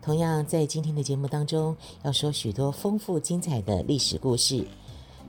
[0.00, 4.64] 同样在今天的节目当中，要说许多丰富精彩的历史故事。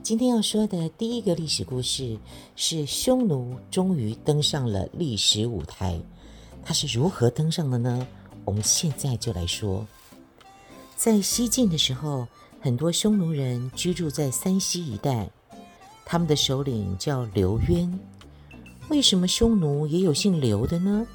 [0.02, 2.16] 今天要说的第一个历史故事
[2.56, 6.00] 是匈奴终于登上了历史舞台，
[6.64, 8.06] 它是如何登上的呢？
[8.46, 9.86] 我们现在就来说。
[10.96, 12.26] 在西晋的时候，
[12.60, 15.28] 很多匈奴人居住在山西一带，
[16.06, 18.00] 他们的首领叫刘渊。
[18.88, 21.06] 为什么匈奴也有姓刘的呢？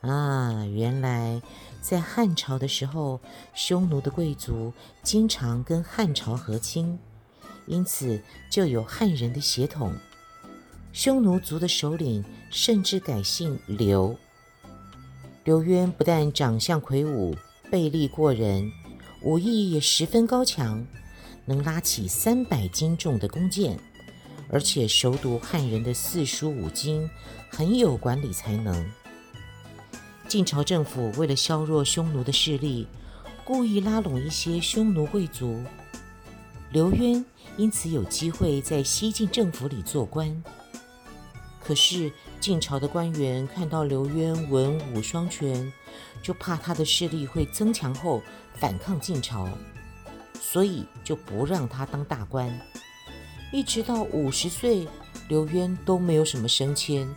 [0.00, 1.40] 啊，原来
[1.80, 3.20] 在汉朝的时候，
[3.54, 6.98] 匈奴的贵族经常跟汉朝和亲。
[7.66, 9.94] 因此，就有汉人的血统。
[10.92, 14.16] 匈奴族的首领甚至改姓刘。
[15.44, 17.36] 刘渊不但长相魁梧、
[17.70, 18.70] 臂力过人，
[19.22, 20.84] 武艺也十分高强，
[21.44, 23.78] 能拉起三百斤重的弓箭，
[24.50, 27.08] 而且熟读汉人的四书五经，
[27.48, 28.84] 很有管理才能。
[30.30, 32.86] 晋朝政府为了削弱匈奴的势力，
[33.44, 35.60] 故意拉拢一些匈奴贵族。
[36.70, 37.24] 刘渊
[37.56, 40.40] 因此有机会在西晋政府里做官。
[41.58, 45.72] 可是晋朝的官员看到刘渊文武双全，
[46.22, 48.22] 就怕他的势力会增强后
[48.54, 49.48] 反抗晋朝，
[50.40, 52.56] 所以就不让他当大官。
[53.52, 54.86] 一直到五十岁，
[55.28, 57.12] 刘渊都没有什么升迁，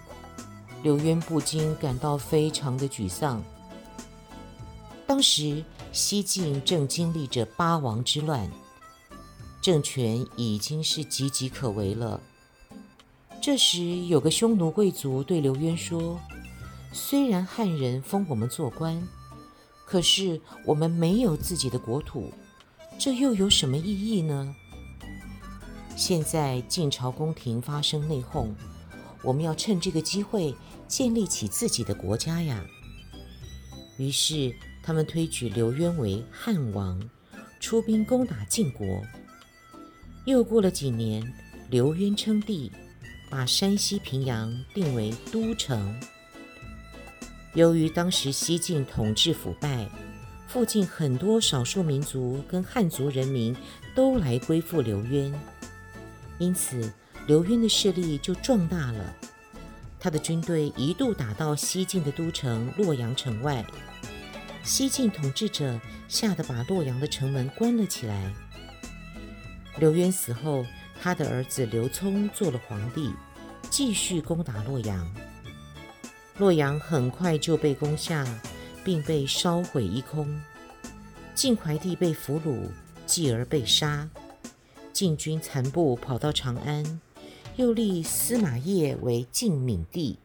[0.83, 3.41] 刘渊不禁感到非常的沮丧。
[5.07, 8.47] 当时西晋正经历着八王之乱。
[9.61, 12.19] 政权已经是岌岌可危了。
[13.41, 16.19] 这时，有个匈奴贵族对刘渊说
[16.91, 19.01] ：“虽然汉人封我们做官，
[19.85, 22.33] 可是我们没有自己的国土，
[22.99, 24.53] 这又有什么意义呢？
[25.95, 28.49] 现在晋朝宫廷发生内讧，
[29.23, 30.53] 我们要趁这个机会
[30.95, 32.63] 建立起自己的国家呀。”
[33.97, 37.01] 于是，他们推举刘渊为汉王，
[37.59, 39.01] 出兵攻打晋国。
[40.25, 41.33] 又过了几年，
[41.71, 42.71] 刘渊称帝，
[43.27, 45.99] 把山西平阳定为都城。
[47.55, 49.89] 由于当时西晋统治腐败，
[50.47, 53.55] 附近很多少数民族跟汉族人民
[53.95, 55.33] 都来归附刘渊，
[56.37, 56.93] 因此
[57.25, 59.15] 刘渊的势力就壮大了。
[60.03, 63.65] 他的军队一度打到西晋的都城洛阳城外，
[64.61, 68.33] 西晋统治者吓得把洛阳的城门关了起来。
[69.77, 70.65] 刘渊死后，
[71.01, 73.13] 他的儿子刘聪做了皇帝，
[73.69, 75.09] 继续攻打洛阳。
[76.37, 78.27] 洛阳很快就被攻下，
[78.83, 80.27] 并被烧毁一空。
[81.33, 82.67] 晋怀帝被俘虏，
[83.05, 84.09] 继而被杀。
[84.91, 86.99] 晋军残部跑到长安，
[87.55, 90.17] 又立司马邺为晋闵帝。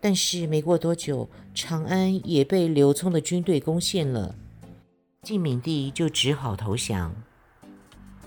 [0.00, 4.34] 但是没过多久，长安也被刘聪的军队攻陷了，
[5.22, 7.14] 晋闵帝就只好投降。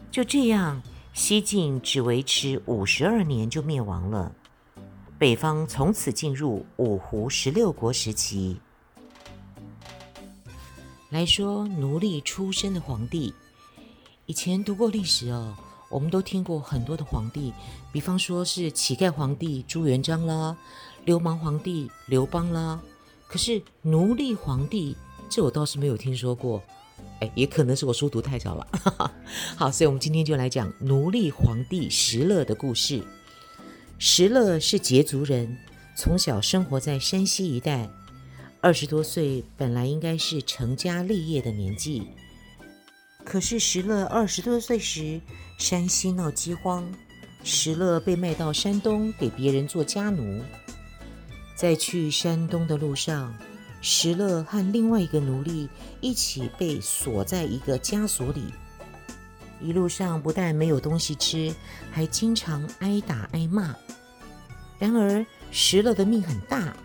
[0.09, 0.81] 就这样，
[1.13, 4.33] 西晋只维持五十二年就灭亡了，
[5.19, 8.57] 北方从此进入五胡十六国时期。
[11.09, 13.33] 来说奴隶出身的皇帝，
[14.25, 15.53] 以前读过历史哦，
[15.89, 17.53] 我们都听过很多的皇帝，
[17.91, 20.55] 比方说是乞丐皇帝朱元璋啦，
[21.05, 22.81] 流氓皇帝刘邦啦，
[23.27, 24.95] 可是奴隶皇帝，
[25.29, 26.61] 这我倒是没有听说过。
[27.19, 28.67] 哎，也可能是我书读太少了。
[29.55, 33.03] 好，所以我们今天就来讲奴隶皇帝石勒的故事。
[33.97, 35.57] 石勒是羯族人，
[35.95, 37.89] 从小生活在山西一带。
[38.59, 42.07] 二十多岁本来应该是成家立业的年纪，
[43.25, 45.19] 可是石勒二十多岁时，
[45.57, 46.89] 山西闹饥荒，
[47.43, 50.41] 石勒被卖到山东给别人做家奴。
[51.55, 53.35] 在去山东的路上，
[53.81, 55.67] 石勒和另外一个奴隶
[56.01, 58.45] 一起被锁在一个枷锁里，
[59.59, 61.53] 一路上不但没有东西吃，
[61.91, 63.75] 还经常挨打挨骂。
[64.77, 66.75] 然而石勒的命很大，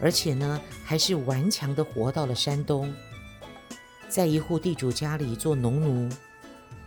[0.00, 2.92] 而且呢还是顽强地活到了山东，
[4.16, 6.08] 在一户地主家里做农奴。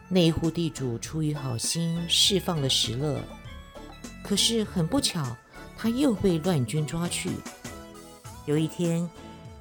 [0.08, 3.22] 那一户地主出于好心释放了石勒，
[4.24, 5.38] 可是很不巧，
[5.78, 7.30] 他又被乱军抓去。
[8.48, 9.08] 有一天，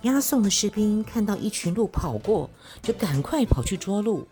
[0.00, 2.48] 押送的士兵看到一群鹿跑过，
[2.80, 4.26] 就赶快跑去捉鹿。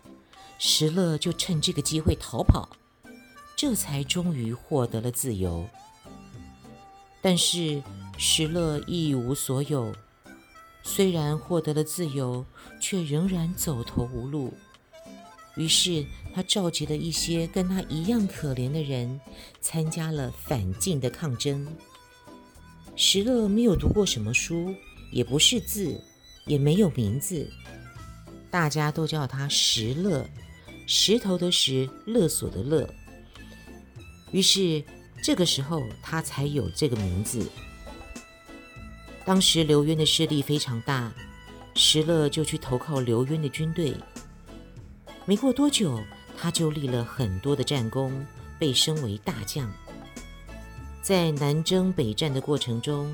[0.57, 2.67] 石勒就趁这个机会逃跑，
[3.55, 5.63] 这才终于获得了自由。
[7.21, 7.83] 但是
[8.17, 9.93] 石勒一无所有，
[10.87, 12.45] 虽然获得了自由，
[12.79, 14.53] 却仍然走投无路。
[15.57, 19.19] 于是他召集了一些跟他一样可怜的人，
[19.59, 21.67] 参加了反晋的抗争。
[22.95, 24.73] 石勒没有读过什么书，
[25.11, 26.01] 也不识字，
[26.45, 27.51] 也没有名字，
[28.49, 30.25] 大家都叫他石勒，
[30.87, 32.89] 石头的石，勒索的勒。
[34.31, 34.81] 于是
[35.21, 37.45] 这个时候他才有这个名字。
[39.27, 41.11] 当时刘渊的势力非常大，
[41.75, 43.93] 石勒就去投靠刘渊的军队。
[45.25, 46.01] 没过多久，
[46.37, 48.25] 他就立了很多的战功，
[48.57, 49.69] 被升为大将。
[51.01, 53.13] 在南征北战的过程中，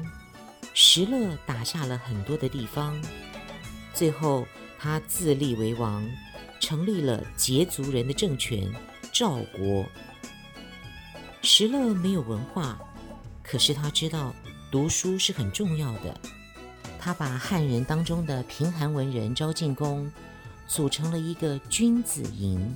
[0.76, 3.02] 石勒打下了很多的地方，
[3.92, 4.46] 最后
[4.78, 6.08] 他自立为王，
[6.60, 8.72] 成立了羯族人的政权
[9.12, 9.84] 赵国。
[11.42, 12.78] 石勒没有文化，
[13.42, 14.32] 可是他知道
[14.74, 16.20] 读书是很重要的。
[16.98, 20.12] 他把汉人当中的贫寒文人招进宫，
[20.68, 22.74] 组成了一个君子营。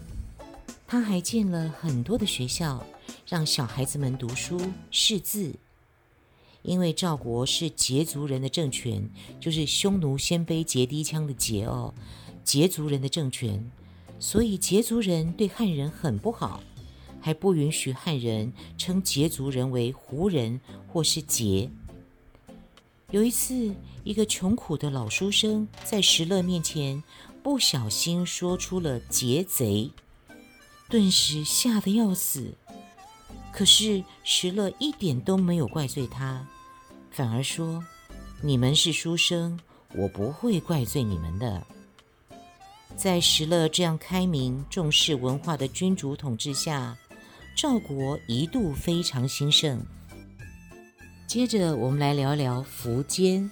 [0.86, 2.86] 他还建了很多的学校。
[3.26, 4.62] 让小孩子们读书
[4.92, 5.56] 识字，
[6.62, 9.10] 因为赵国是羯族人的政权，
[9.40, 11.94] 就是匈奴鲜卑羯氐羌的羯哦，
[12.46, 13.72] 羯族人的政权，
[14.20, 16.62] 所以羯族人对汉人很不好，
[17.20, 21.70] 还不允许汉人称羯族人为胡人或是羯。
[23.12, 23.74] 有一次，
[24.04, 27.02] 一个穷苦的老书生在石勒面前
[27.42, 29.90] 不小心说出了“劫贼”，
[30.90, 32.54] 顿时吓得要死。
[33.54, 36.46] 可是石勒一点都没有怪罪他，
[37.10, 37.82] 反而说
[38.44, 39.58] ：“你们是书生，
[39.96, 41.66] 我不会怪罪你们的。”
[42.98, 46.98] 在石勒这样开明、重视文化的君主统治下，
[47.56, 49.82] 赵国一度非常兴盛。
[51.28, 53.52] 接着，我们来聊聊苻坚。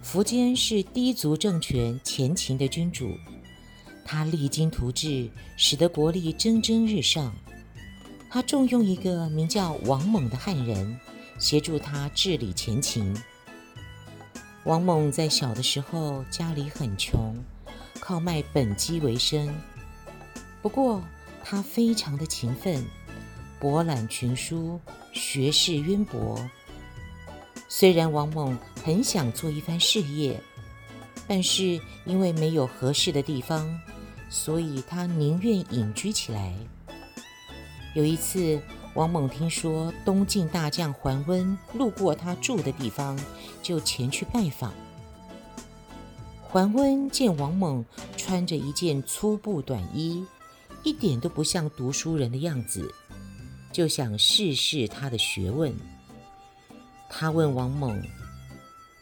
[0.00, 3.18] 苻坚是氐族政权前秦的君主，
[4.04, 7.34] 他励精图治，使得国力蒸蒸日上。
[8.30, 10.96] 他重用一个名叫王猛的汉人，
[11.36, 13.12] 协助他治理前秦。
[14.62, 17.36] 王猛在小的时候家里很穷，
[17.98, 19.52] 靠卖本鸡为生。
[20.62, 21.02] 不过
[21.42, 22.84] 他非常的勤奋，
[23.62, 24.80] 博览群书，
[25.12, 26.36] 学识渊博。
[27.68, 30.36] 虽然王猛很想做一番事业，
[31.28, 33.80] 但是因为没有合适的地方，
[34.28, 36.52] 所以他宁愿隐居起来。
[37.94, 38.60] 有一次，
[38.94, 43.16] 王猛听说东晋大将桓温路过他住的地方，
[43.62, 44.74] 就前去拜访。
[46.42, 47.84] 桓温见王猛
[48.16, 50.26] 穿着一件粗布短衣，
[50.82, 52.92] 一点都不像读书人的样子，
[53.72, 55.72] 就想试试他的学问。
[57.08, 58.02] 他问王猛：“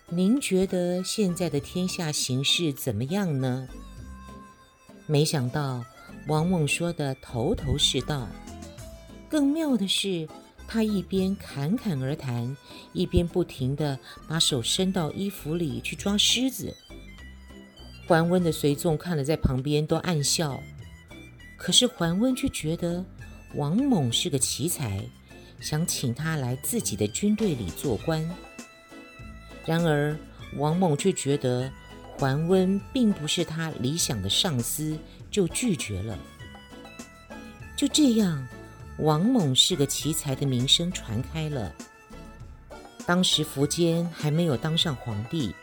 [0.08, 3.68] 您觉得现在的天下形势怎么样呢？”
[5.06, 5.84] 没想到
[6.28, 8.28] 王猛说的头头是道。
[9.28, 10.28] 更妙的是，
[10.66, 12.56] 他一边侃侃而谈，
[12.92, 16.74] 一边不停地把手伸到衣服里去抓虱子。
[18.08, 20.60] 桓温的随从看了在旁边都暗笑，
[21.56, 23.04] 可是桓温却觉得
[23.54, 25.04] 王猛是个奇才，
[25.60, 28.28] 想请他来自己的军队里做官。
[29.66, 30.16] 然而
[30.56, 31.70] 王猛却觉得
[32.16, 34.98] 桓温并不是他理想的上司，
[35.30, 36.18] 就拒绝了。
[37.76, 38.46] 就这样。
[38.98, 41.74] 王猛是个奇才的名声传开了。
[43.06, 45.54] 当时苻坚还没有当上皇帝，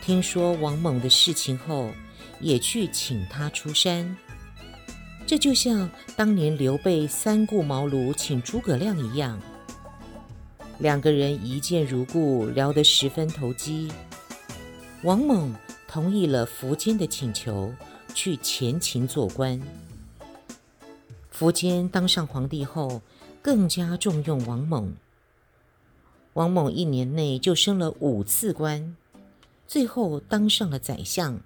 [0.00, 1.90] 听说王猛的事情后，
[2.40, 4.16] 也去请他出山。
[5.28, 9.38] 这就像当年刘备三顾茅庐请诸葛亮一样，
[10.78, 13.92] 两个人一见如故，聊得十分投机。
[15.02, 15.54] 王猛
[15.86, 17.70] 同意了苻坚的请求，
[18.14, 19.60] 去前秦做官。
[21.30, 23.02] 苻坚当上皇帝后，
[23.42, 24.94] 更加重用王猛。
[26.32, 28.96] 王猛一年内就升了五次官，
[29.66, 31.38] 最后当上了宰相。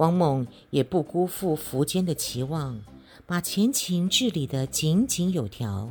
[0.00, 2.80] 王猛也不辜负苻坚的期望，
[3.26, 5.90] 把前秦治理得井井有条。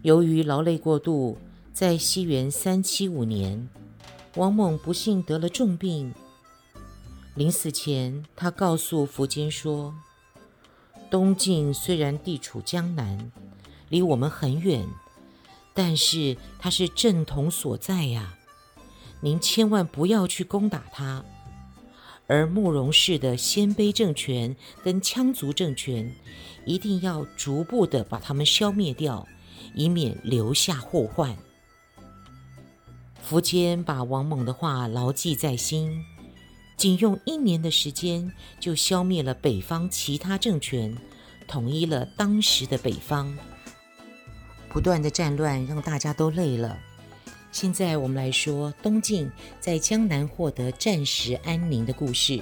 [0.00, 1.36] 由于劳累过度，
[1.74, 3.68] 在西元三七五年，
[4.36, 6.14] 王猛不幸得了重病。
[7.34, 9.94] 临死前，他告诉苻坚说。
[11.10, 13.30] 东晋虽然地处江南，
[13.90, 14.88] 离我们很远，
[15.74, 18.38] 但是它是正统所在呀。
[19.20, 21.22] 您千万不要去攻打它，
[22.28, 24.54] 而慕容氏的鲜卑政权
[24.84, 26.14] 跟羌族政权，
[26.66, 29.26] 一定要逐步的把他们消灭掉，
[29.74, 31.36] 以免留下祸患。
[33.26, 36.04] 苻坚把王猛的话牢记在心，
[36.76, 38.30] 仅用一年的时间
[38.60, 40.96] 就消灭了北方其他政权，
[41.46, 43.36] 统一了当时的北方。
[44.68, 46.78] 不断的战乱让大家都累了。
[47.50, 52.40] 现在我们来说东晋在江南获得暂时安宁的故事。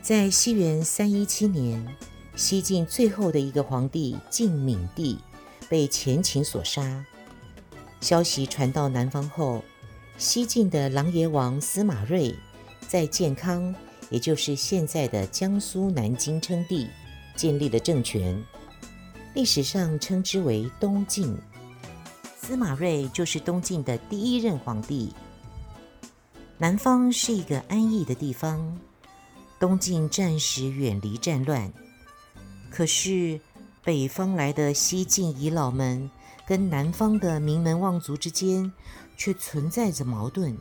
[0.00, 1.84] 在西元三一七年，
[2.36, 5.18] 西晋最后的一个皇帝晋闵帝
[5.68, 7.04] 被前秦所杀。
[8.00, 9.62] 消息传到南方后，
[10.16, 12.34] 西晋的琅琊王司马睿
[12.88, 13.74] 在建康，
[14.10, 16.88] 也就是现在的江苏南京称帝，
[17.36, 18.42] 建立了政权。
[19.34, 21.36] 历史上称之为东晋。
[22.44, 25.12] 司马睿就是东晋的第一任皇帝。
[26.58, 28.76] 南方是一个安逸的地方，
[29.60, 31.72] 东晋暂时远离战乱。
[32.68, 33.40] 可是
[33.84, 36.10] 北方来的西晋遗老们
[36.44, 38.72] 跟南方的名门望族之间
[39.16, 40.58] 却存在着矛盾，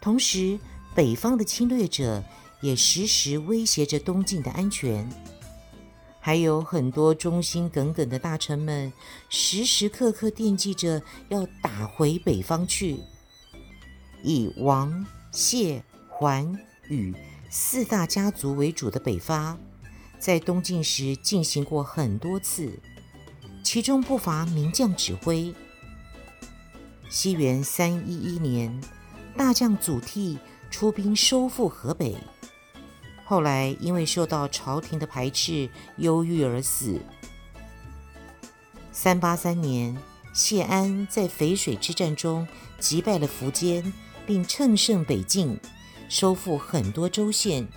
[0.00, 0.60] 同时
[0.94, 2.22] 北方的侵略者
[2.60, 5.04] 也时时威胁着东晋的安全。
[6.20, 8.92] 还有很多忠心耿耿的大臣们，
[9.28, 13.00] 时时刻刻惦记着要打回北方去。
[14.22, 16.58] 以王、谢、桓、
[16.88, 17.14] 宇
[17.48, 19.56] 四大家族为主的北伐，
[20.18, 22.78] 在东晋时进行过很多次，
[23.64, 25.54] 其中不乏名将指挥。
[27.08, 28.82] 西元三一一年，
[29.36, 30.36] 大将祖逖
[30.70, 32.16] 出兵收复河北。
[33.28, 35.68] 后来因为受到朝廷的排斥，
[35.98, 36.98] 忧郁而死。
[38.90, 39.94] 三八三年，
[40.32, 43.92] 谢安在淝水之战中击败了苻坚，
[44.26, 45.60] 并乘胜北进，
[46.08, 47.68] 收复很多州县，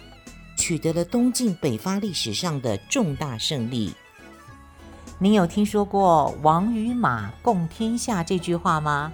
[0.55, 3.93] 取得了东晋北伐历史上的重大胜利。
[5.19, 9.11] 您有听说过“王与马，共天下”这句话吗？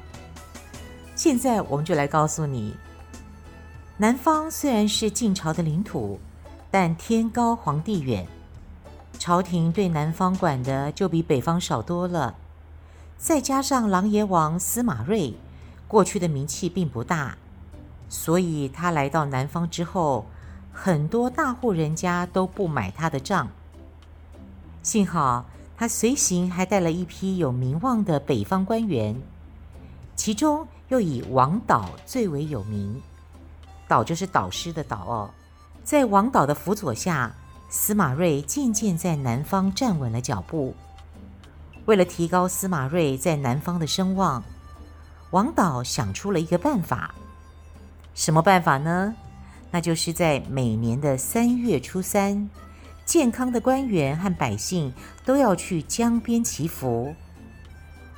[1.15, 2.75] 现在我们就来告诉你，
[3.98, 6.20] 南方虽然是晋朝的领土。
[6.79, 8.27] 但天高皇帝远，
[9.17, 12.36] 朝廷对南方管的就比北方少多了。
[13.17, 15.34] 再加上琅琊王司马睿
[15.88, 17.36] 过去的名气并不大，
[18.10, 20.27] 所以他来到南方之后，
[20.72, 23.48] 很多大户人家都不买他的账。
[24.84, 29.19] 幸好他随行还带了一批有名望的北方官员，
[30.15, 33.01] 其中又以王导最为有名。
[33.88, 35.29] 导就是导师的导哦。
[35.88, 37.34] 在王导的辅佐下，
[37.70, 40.75] 司马睿渐渐在南方站稳了脚步。
[41.86, 44.44] 为了提高司马睿在南方的声望，
[45.32, 47.15] 王导想出了一个办法。
[48.13, 49.15] 什么办法呢？
[49.72, 52.50] 那就是在每年的三月初三，
[53.06, 57.15] 健康的官员和百姓都要去江边祈福。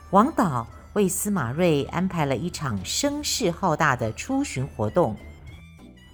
[0.10, 5.16] 王导为司马睿安排了一场声势浩大的出巡活动。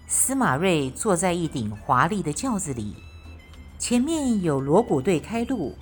[0.08, 2.96] 司马睿坐在一顶华丽的轿子里，
[3.80, 5.76] 前面有锣鼓队开路，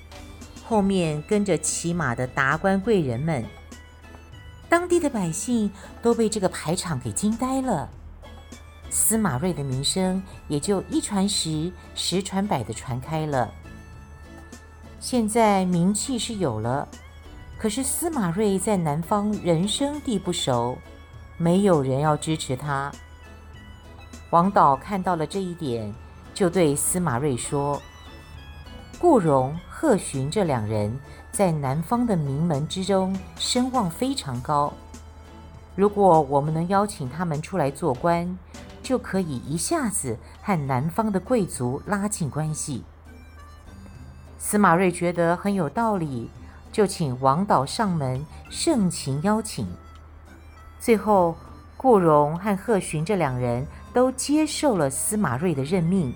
[0.65, 3.44] 后面跟着骑马的达官贵人们。
[4.70, 5.70] 当地的百姓
[6.01, 7.89] 都被这个排场给惊呆了，
[8.89, 13.53] 司马睿的名声也就一传十，十传百的传开了。
[15.01, 16.88] 现在名气是有了，
[17.60, 20.77] 可是司马睿在南方人生地不熟，
[21.38, 22.89] 没有人要支持他。
[24.34, 25.94] 王导看到了这一点，
[26.34, 27.80] 就对司马睿说
[28.98, 31.00] ：“顾荣、贺寻这两人
[31.32, 34.74] 在南方的名门之中声望非常高，
[35.75, 38.36] 如果我们能邀请他们出来做官，
[38.82, 42.84] 就可以一下子和南方的贵族拉近关系。”
[44.40, 46.28] 司马睿觉得很有道理，
[46.72, 49.68] 就请王导上门盛情邀请。
[50.80, 51.36] 最后，
[51.78, 53.68] 顾荣和贺寻这两人。
[53.93, 56.12] 都接受了司马睿的任命，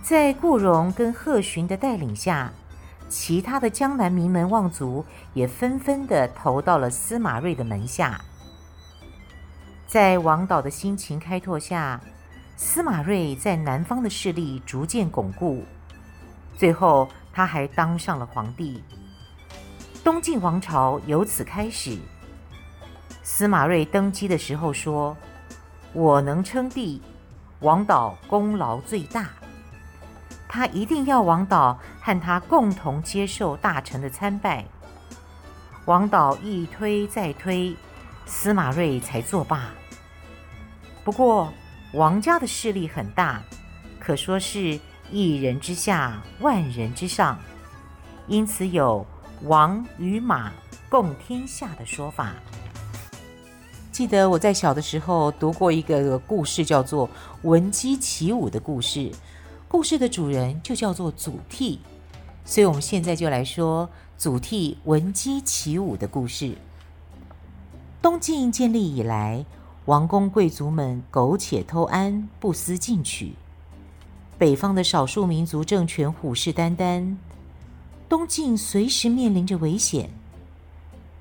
[0.00, 2.52] 在顾荣跟贺寻的带领下，
[3.08, 8.20] 其他的江南名门望族也纷纷地投到了司马睿的门下。
[9.88, 12.00] 在王导的辛勤开拓下，
[12.56, 15.64] 司马睿在南方的势力逐渐巩固，
[16.56, 18.84] 最后他还当上了皇帝。
[20.04, 21.98] 东晋王朝由此开始。
[23.24, 25.16] 司马睿登基的时候说。
[25.96, 27.00] 我能称帝，
[27.60, 29.30] 王导功劳最大。
[30.46, 34.62] 他一定要王导和他共同接受大臣的参拜。
[35.86, 37.74] 王导一推再推，
[38.26, 39.70] 司马睿才作罢。
[41.02, 41.50] 不过，
[41.94, 43.40] 王家的势力很大，
[43.98, 44.78] 可说是
[45.10, 47.38] 一人之下，万人之上，
[48.26, 49.06] 因此有
[49.44, 50.52] 王与马
[50.90, 52.34] 共天下的说法。
[53.96, 57.08] 记得我在小的时候读过一个故事，叫做
[57.44, 59.10] 《闻鸡起舞》的故事，
[59.68, 61.78] 故事的主人就叫做祖逖，
[62.44, 63.88] 所以我们现在就来说
[64.18, 66.58] 祖逖闻鸡起舞的故事。
[68.02, 69.46] 东晋建立以来，
[69.86, 73.32] 王公贵族们苟且偷安，不思进取。
[74.36, 77.16] 北方的少数民族政权虎视眈眈，
[78.10, 80.10] 东晋随时面临着危险。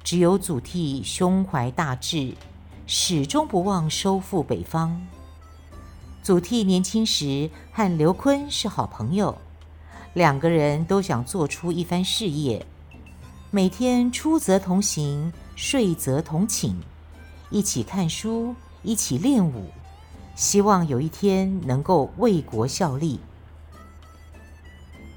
[0.04, 2.34] 只有祖逖胸怀大志。
[2.88, 5.02] 始终不忘收复北方。
[6.22, 9.36] 祖逖年轻时和刘琨是好朋友，
[10.14, 12.64] 两个人都想做出一番事业，
[13.50, 16.76] 每天出则同行，睡则同寝，
[17.50, 19.72] 一起看书，一起练武，
[20.36, 23.20] 希望有一天能够为国效力。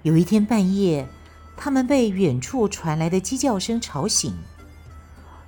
[0.03, 1.07] 有一天半夜，
[1.55, 4.35] 他们被远处传来的鸡叫声吵醒。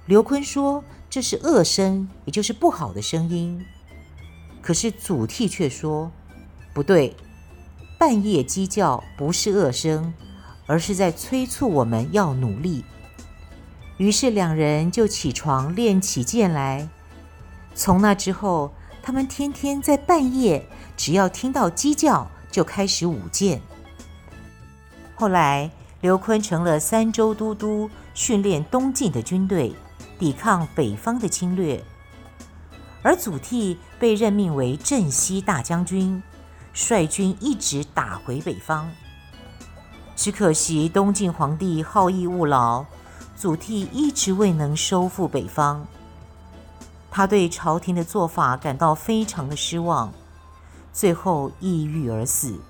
[0.07, 3.67] 刘琨说：“这是恶声，也就是不好的声音。”
[4.63, 6.13] 可是祖逖却说
[6.73, 7.17] ：“不对，
[7.99, 10.15] 半夜鸡叫不是恶声，
[10.67, 12.85] 而是在催促我们要努力。”
[13.99, 16.89] 于是两人就起床练起剑来。
[17.75, 20.65] 从那之后，他们天天在半夜，
[20.97, 23.61] 只要听到鸡叫，就开始舞剑。
[25.15, 29.75] 后来，刘琨成了三州都督，训练东晋的军队。
[30.21, 31.83] 抵抗北方的侵略，
[33.03, 36.23] 而祖逖被任命为镇西大将军，
[36.75, 38.93] 率军一直打回北方。
[40.15, 42.85] 只可惜东晋皇帝好逸恶劳，
[43.35, 45.87] 祖逖一直未能收复北方。
[47.11, 50.13] 他对朝廷的做法感到非常的失望，
[50.93, 52.61] 最后抑郁而死。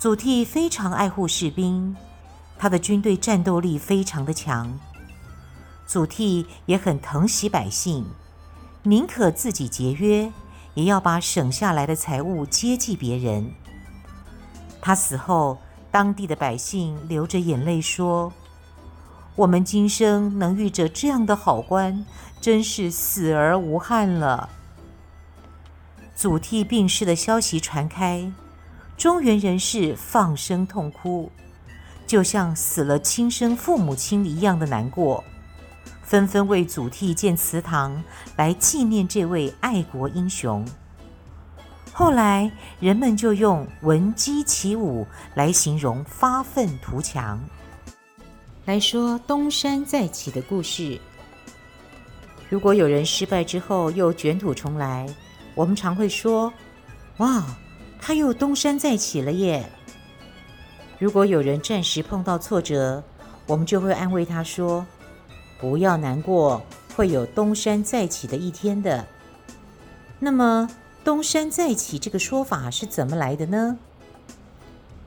[0.00, 1.96] 祖逖非常爱护士兵，
[2.58, 4.76] 他的军队战斗力非常的强。
[5.86, 8.06] 祖逖也很疼惜百姓，
[8.84, 10.32] 宁可自己节约，
[10.74, 13.52] 也要把省下来的财物接济别人。
[14.80, 15.58] 他死后，
[15.90, 18.32] 当地的百姓流着眼泪说
[19.36, 22.04] ：“我们今生能遇着这样的好官，
[22.40, 24.48] 真是死而无憾了。”
[26.16, 28.32] 祖逖病逝的消息传开，
[28.96, 31.30] 中原人士放声痛哭，
[32.06, 35.22] 就像死了亲生父母亲一样的难过。
[36.12, 38.04] 纷纷为祖逖建祠堂，
[38.36, 40.62] 来纪念这位爱国英雄。
[41.90, 47.40] 后来，人们就用“闻鸡起舞”来形容发愤图强。
[48.66, 51.00] 来说东山再起的故事。
[52.50, 55.06] 如果有人失败之后又卷土重来，
[55.54, 56.52] 我们常会说
[57.16, 57.42] ：“哇，
[57.98, 59.66] 他又东山再起了耶！”
[61.00, 63.02] 如果有人暂时碰到挫折，
[63.46, 64.86] 我们就会安慰他说。
[65.62, 66.60] 不要难过，
[66.96, 69.06] 会有东山再起的一天的。
[70.18, 70.68] 那么，
[71.04, 73.78] 东山再起这个说法是怎么来的呢？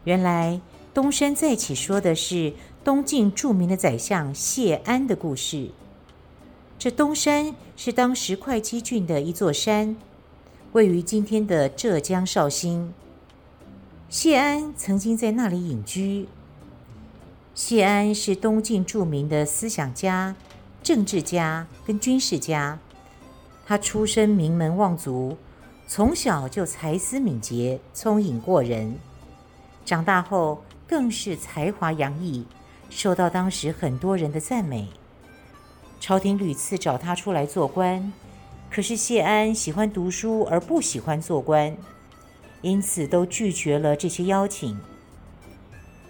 [0.05, 0.61] 原来，
[0.93, 2.53] 东山再起说的是
[2.85, 5.71] 东晋著名的宰相谢安的故事。
[6.79, 9.97] 这东山是当时会稽郡的一座山，
[10.71, 12.93] 位于今天的浙江绍兴。
[14.07, 16.29] 谢安曾经在那里隐居。
[17.53, 20.35] 谢安是东晋著名的思想家、
[20.85, 22.77] 政治家跟军事家。
[23.65, 25.35] 他出身名门望族，
[25.87, 28.95] 从小就才思敏捷、聪颖过人。
[29.83, 32.45] 长大后更是才华洋溢，
[32.91, 34.87] 受到当时很多人的赞美。
[35.99, 38.13] 朝廷屡次找他出来做官，
[38.69, 41.75] 可是谢安喜欢读书而不喜欢做官，
[42.61, 44.79] 因此都拒绝了这些邀请。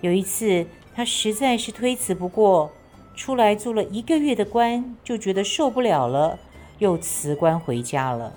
[0.01, 2.73] 有一次，他实在是推辞不过，
[3.15, 6.38] 出来做了一个月的官，就觉得受不了了，
[6.80, 8.34] 又辞官回家了。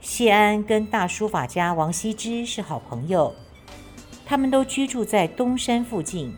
[0.00, 3.34] 谢安跟大书法家王羲之是好朋友，
[4.24, 6.34] 他们都居住在东山附近，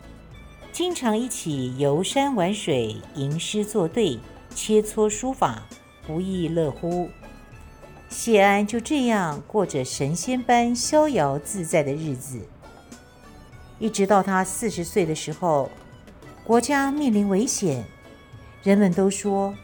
[0.71, 4.19] 经常一起游山玩水、吟诗作对、
[4.53, 5.63] 切磋书法，
[6.05, 7.09] 不亦乐乎。
[8.09, 12.39] 谢安就这样过着神仙般逍遥自在的日子。
[13.79, 15.69] 一直到他四十岁的时候，
[16.45, 17.85] 国家面临危险，
[18.63, 19.55] 人们都说，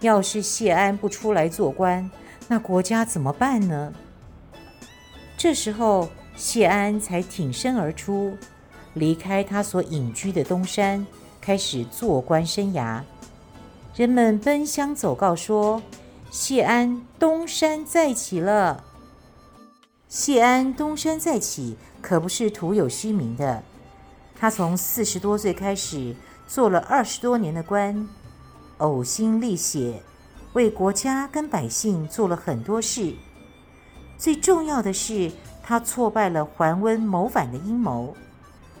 [0.00, 2.10] 要是谢安不出来做官，
[2.48, 3.92] 那国家怎么办呢？
[5.36, 8.36] 这时候，谢安才挺身而出，
[8.94, 11.06] 离开他所隐居的东山，
[11.38, 13.02] 开始做官生涯。
[13.94, 15.82] 人们奔相走告说，
[16.30, 18.84] 谢安东山再起了。
[20.08, 23.62] 谢安东山再起可不是徒有虚名的，
[24.42, 26.16] 他从四十多岁开始
[26.48, 28.08] 做了二十多年的官，
[28.78, 30.02] 呕心沥血，
[30.54, 33.14] 为国家跟百姓做了很多事。
[34.18, 35.30] 最重要的是，
[35.62, 38.16] 他挫败了桓温谋反的阴谋，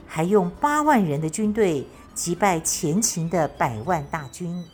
[0.04, 4.64] 还用八万人的军队击败前秦的百万大军。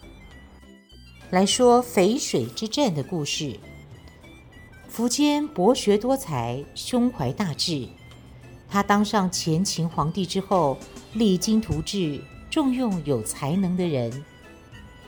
[1.28, 3.60] 来说淝水之战的故事。
[4.90, 7.86] 苻坚博学多才，胸怀大志。
[8.70, 10.78] 他当上前秦皇帝之后，
[11.14, 14.24] 励精图治，重用有才能的人，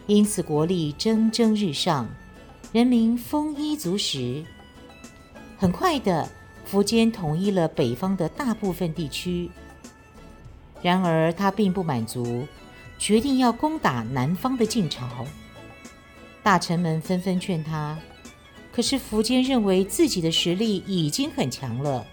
[0.07, 2.09] 因此国力蒸蒸日上，
[2.73, 4.43] 人民丰衣足食。
[5.59, 6.27] 很快的，
[6.71, 9.51] 苻坚统一了北方的大部分地区。
[10.81, 12.47] 然而他并不满足，
[12.99, 15.07] 决定要攻打南方的晋朝。
[16.43, 17.99] 大臣们纷纷劝他。
[18.73, 22.07] 可是苻坚认为自己的实力已经很强了，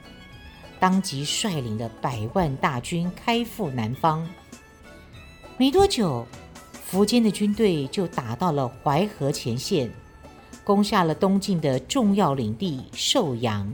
[0.79, 4.27] 当即率领了百万大军开赴南方。
[5.57, 6.25] 没多久，
[6.91, 9.91] 苻坚的军队就打到了淮河前线，
[10.63, 13.71] 攻下了东晋的重要领地寿阳。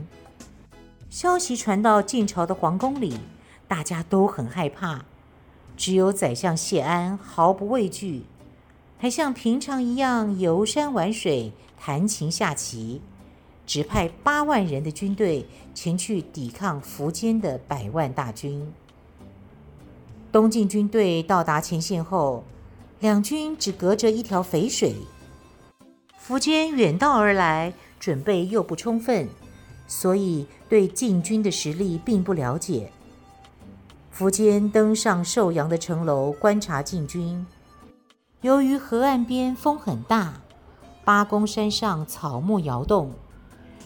[1.10, 3.18] 消息传到晋朝的皇宫里，
[3.68, 5.04] 大家都很害怕，
[5.76, 8.24] 只有宰相谢安毫不畏惧，
[8.98, 11.52] 还像平常一样游山玩水。
[11.86, 13.02] 弹琴下棋，
[13.66, 18.72] 指派八万人的军队前去抵抗苻坚的百万大军。
[20.30, 22.44] 东晋军队到达前线后，
[23.00, 24.94] 两军只隔着一条淝水。
[26.26, 29.28] 苻坚远道而来，准备又不充分，
[29.86, 32.90] 所以对晋军的实力并不了解。
[34.16, 37.46] 苻坚登上寿阳的城楼观察晋军，
[38.40, 40.34] 由于河岸边风很大。
[41.04, 43.12] 八公山上草木摇动，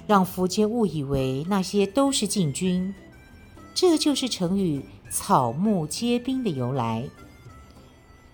[0.09, 2.94] 让苻坚误以为那些都是禁军，
[3.75, 7.05] 这就是成语“草木皆兵”的由来。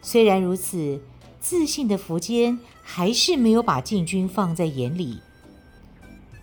[0.01, 1.03] 虽然如此，
[1.41, 5.19] 自信的苻坚还是没有把晋军放在眼里。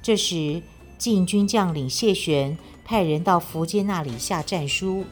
[0.04, 0.62] 这时，
[0.98, 5.06] 晋军将领谢玄派人到苻坚那里下战书，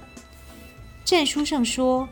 [1.05, 2.09] 战书上说：“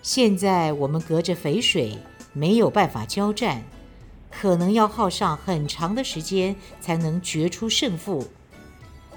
[0.00, 1.98] 现在我们隔着淝水，
[2.32, 3.64] 没有办法交战。”
[4.32, 8.26] 可能要耗上很长的时间才能决出胜负，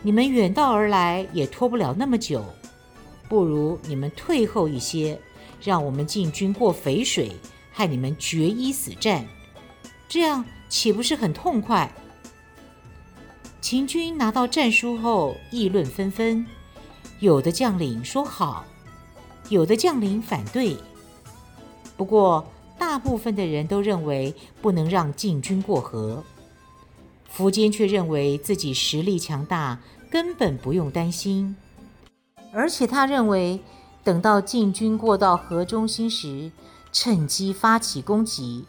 [0.02, 2.44] 你们远道而来也拖不了那么久，
[3.28, 5.20] 不如你们退后一些，
[5.64, 7.32] 让我们进军过淝水，
[7.74, 9.26] 和你们决一死战，
[10.08, 11.90] 这样岂不是很痛快？
[13.62, 16.46] 秦军拿到战书后议论纷纷，
[17.20, 18.64] 有的将领说好，
[19.50, 20.78] 有的将领反对，
[21.98, 22.46] 不过。
[22.78, 26.24] 大部分的人都认为不能让晋军过河，
[27.36, 31.56] 苻坚却认为自己实力强大，根本不用担心。
[32.54, 33.60] 而且他认为，
[34.04, 36.52] 等到晋军过到河中心时，
[36.92, 38.66] 趁机发起攻击，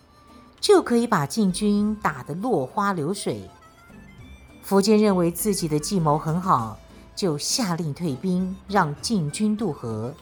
[0.61, 3.49] 就可以把晋军打得落花流水。
[4.67, 6.79] 苻坚认为自己的计谋很好，
[7.15, 10.15] 就下令退兵，让晋军渡河。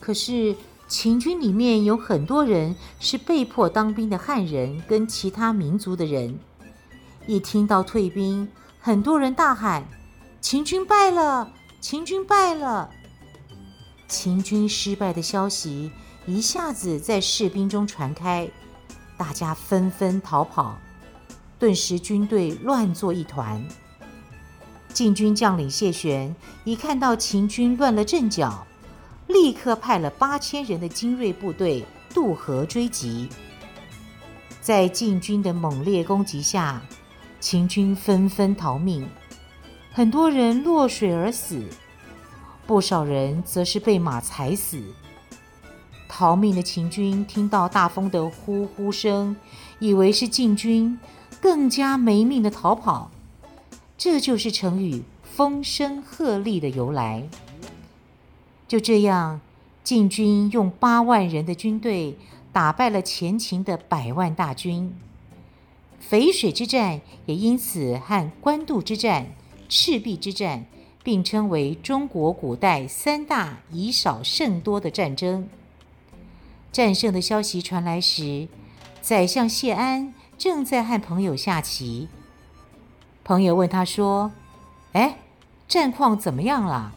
[0.00, 0.54] 可是。
[0.88, 6.38] 秦军里面有很多人是被迫当兵的汉人跟其他民族的人，
[7.26, 8.48] 一听到退兵，
[8.80, 9.84] 很多人大喊
[10.40, 11.50] ：“秦军败了！
[11.80, 12.88] 秦军败了！”
[14.06, 15.90] 秦军失败的消息
[16.24, 18.48] 一下子在士兵中传开，
[19.16, 20.78] 大家纷纷逃跑，
[21.58, 23.60] 顿时军队乱作一团。
[24.92, 28.64] 晋军将领谢玄一看到秦军乱了阵脚。
[29.26, 31.84] 立刻派了八千人的精锐部队
[32.14, 33.28] 渡河追击，
[34.60, 36.82] 在晋军的猛烈攻击下，
[37.40, 39.08] 秦军纷纷逃命，
[39.92, 41.62] 很多人落水而死，
[42.66, 44.82] 不少人则是被马踩死。
[46.08, 49.36] 逃命的秦军听到大风的呼呼声，
[49.80, 50.98] 以为是晋军，
[51.40, 53.10] 更加没命的逃跑。
[53.98, 57.28] 这就是成语“风声鹤唳”的由来。
[58.68, 59.40] 就这样，
[59.84, 62.16] 晋军用八万人的军队
[62.52, 64.92] 打败了前秦的百万大军。
[66.10, 69.26] 淝水之战也因此和官渡之战、
[69.68, 70.66] 赤壁之战
[71.02, 75.48] 并称为中国古代三大以少胜多的战争。
[76.72, 78.48] 战胜的消息传来时，
[79.00, 82.08] 宰相谢安正在和朋友下棋。
[83.24, 84.32] 朋友问他说
[84.92, 85.18] ：“哎，
[85.66, 86.94] 战况怎么样了？”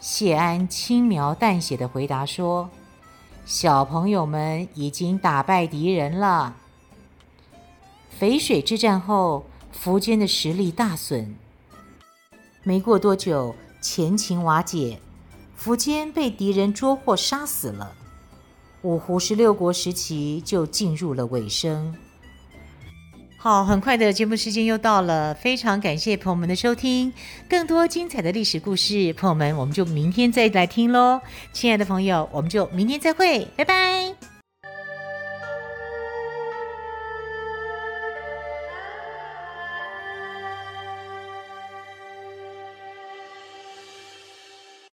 [0.00, 2.68] 谢安轻描淡写地回答说
[3.46, 6.56] ：“小朋友们已经打败敌人了。”
[8.20, 9.46] 淝水之战后，
[9.82, 11.34] 苻坚的实力大损。
[12.62, 15.00] 没过多久，前秦瓦解，
[15.58, 17.92] 苻坚被敌人捉获杀死了。
[18.82, 21.96] 五胡十六国时期就进入了尾声。
[23.44, 27.12] 好，很快的节目时间又到了，非常感谢朋友们的收听。
[27.46, 31.20] 更多精彩的历史故事，朋友们，我们就明天再来听喽。
[31.52, 34.33] 亲爱的朋友，我们就明天再会，拜拜。